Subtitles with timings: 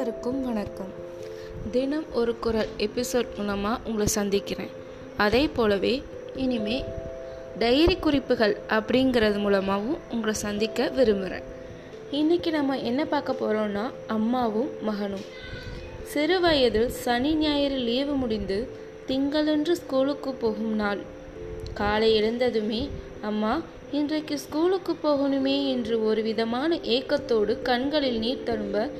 [0.00, 0.92] அனைவருக்கும் வணக்கம்.
[1.72, 4.70] தினம் ஒரு குரல் எபிசோட் மூலமாக உங்களை சந்திக்கிறேன்.
[5.16, 6.02] அதே போலவே
[6.34, 6.76] இனிமே
[7.58, 11.46] டைரி குறிப்புகள் அப்படிங்கிறது மூலமாகவும் உங்களை சந்திக்க விரும்புகிறேன்
[12.10, 15.26] இன்றைக்கி நம்ம என்ன பார்க்க போகிறோம்னா அம்மாவும் மகனும்.
[16.12, 18.58] சிறு வயதில் சனி ஞாயிறு லீவு முடிந்து
[19.08, 21.02] திங்களன்று ஸ்கூலுக்கு போகும் நாள்.
[21.74, 22.82] காலை எழுந்ததுமே
[23.20, 23.54] அம்மா
[23.98, 28.90] இன்றைக்கு ஸ்கூலுக்கு போகணுமே என்று ஒரு விதமான ஏக்கத்தோடு கண்களில் நீர் தழும்ப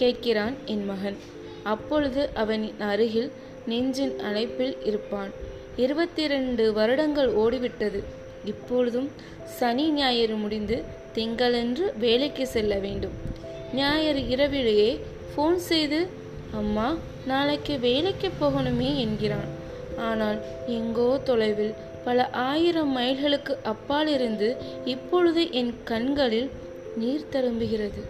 [0.00, 1.18] கேட்கிறான் என் மகன்.
[1.62, 3.30] அப்பொழுது அவனின் அருகில்
[3.66, 5.30] நெஞ்சின் அழைப்பில் இருப்பான்.
[5.76, 8.00] இருபத்தி ரெண்டு வருடங்கள் ஓடிவிட்டது.
[8.44, 9.10] இப்பொழுதும்
[9.58, 10.76] சனி ஞாயிறு முடிந்து
[11.14, 13.14] திங்களன்று வேலைக்கு செல்ல வேண்டும்.
[13.74, 16.06] ஞாயிறு இரவிலேயே ஃபோன் செய்து
[16.52, 16.96] அம்மா
[17.26, 19.48] நாளைக்கு வேலைக்கு போகணுமே என்கிறான்.
[19.96, 21.74] ஆனால் எங்கோ தொலைவில்
[22.04, 26.50] பல ஆயிரம் மைல்களுக்கு அப்பாலிருந்து இப்பொழுது என் கண்களில்
[26.96, 28.02] நீர் தரும்புகிறது.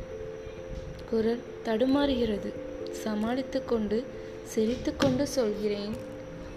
[1.11, 2.51] குரல் தடுமாறுகிறது.
[2.91, 4.05] சமாளித்து கொண்டு
[4.45, 5.95] சிரித்து கொண்டு சொல்கிறேன்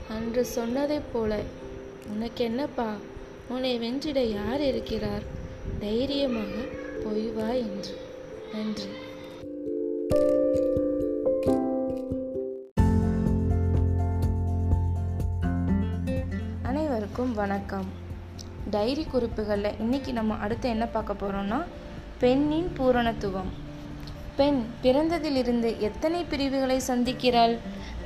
[0.09, 1.39] அன்று சொன்னதைப் போல
[2.15, 2.93] உனக்கு என்னப்பா
[3.49, 5.21] உன்னை வென்றிட யார் இருக்கிறார்?
[5.79, 6.49] தைரியமாக
[7.03, 7.95] போய் வா என்று.
[8.53, 8.89] நன்றி.
[16.63, 17.89] அனைவருக்கும் வணக்கம்.
[18.69, 21.63] டைரி குறிப்புகளில் இன்றைக்கி நம்ம அடுத்து என்ன பார்க்க போகிறோம்னா
[22.19, 23.69] பெண்ணின் பூரணத்துவம்.
[24.35, 27.57] பெண் பிறந்ததிலிருந்து எத்தனை பிரிவுகளை சந்திக்கிறாள்?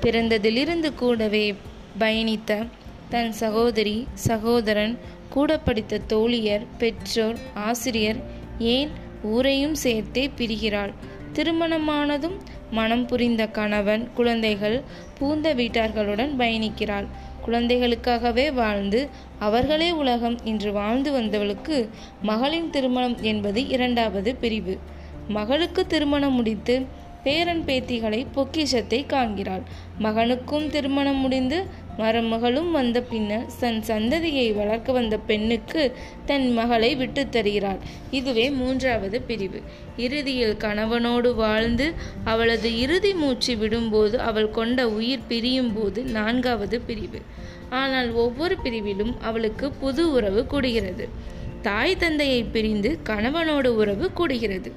[0.02, 1.56] பிறந்ததிலிருந்து கூடவே
[2.00, 2.68] பயணித்த
[3.10, 4.98] தன் சகோதரி சகோதரன்
[5.30, 8.20] கூட படித்த தோழியர் பெற்றோர் ஆசிரியர்
[8.60, 8.90] ஏன்
[9.24, 10.94] ஊரையும் சேர்த்தே பிரிகிறாள்?
[11.34, 12.38] திருமணமானதும்
[12.72, 14.82] மனம் புரிந்த கணவன் குழந்தைகள்
[15.20, 17.08] பூந்த வீட்டார்களுடன் பயணிக்கிறாள்.
[17.48, 19.10] குழந்தைகளுக்காகவே வாழ்ந்து
[19.40, 21.90] அவர்களே உலகம் என்று வாழ்ந்து வந்தவளுக்கு
[22.22, 24.80] மகளின் திருமணம் என்பது இரண்டாவது பிரிவு.
[25.28, 29.62] மகளுக்கு திருமணம் முடித்து பேரன் பேத்திகளை பொக்கிஷத்தை காண்கிறாள்.
[30.00, 31.66] மகனுக்கும் திருமணம் முடிந்து
[31.98, 37.78] மருமகளும் வந்த பின்னர் தன் சந்ததியை வளர்க்க வந்த பெண்ணுக்கு தன் மகளை விட்டு தருகிறாள்.
[38.12, 39.62] இதுவே மூன்றாவது பிரிவு.
[39.98, 41.94] இறுதியில் கணவனோடு வாழ்ந்து
[42.24, 47.22] அவளது இறுதி மூச்சு விடும்போது அவள் கொண்ட உயிர் பிரியும் போது நான்காவது பிரிவு.
[47.70, 51.08] ஆனால் ஒவ்வொரு பிரிவிலும் அவளுக்கு புது உறவு கூடுகிறது.
[51.62, 54.72] தாய் தந்தையை பிரிந்து கணவனோடு உறவு கூடுகிறது.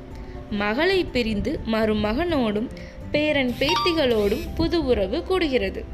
[0.50, 2.69] மகளை பிரிந்து மருமகனோடும்
[3.10, 5.84] பேரன் பேத்திகளோடும் புது உறவு கூடுகிறது.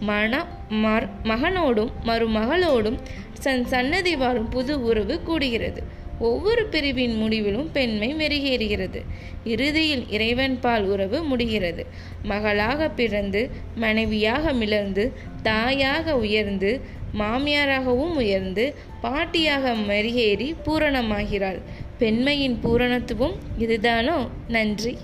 [0.00, 2.98] மன மர் மகனோடும் மருமகளோடும்
[3.32, 5.82] சன் சன்னதி வாழும் புது உறவு கூடுகிறது.
[6.18, 9.02] ஒவ்வொரு பிரிவின் முடிவிலும் பெண்மை மெருகேறுகிறது.
[9.44, 11.86] இறுதியில் இறைவன் பால் உறவு முடிகிறது.
[12.22, 16.80] மகளாக பிறந்து மனைவியாக மிளர்ந்து தாயாக உயர்ந்து
[17.18, 21.60] மாமியாராகவும் உயர்ந்து பாட்டியாக மெருகேறி பூரணமாகிறாள்.
[22.00, 24.28] பெண்மையின் பூரணத்துவம் இதுதானோ?
[24.48, 24.98] நன்றி.